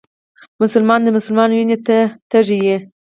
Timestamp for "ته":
1.87-1.97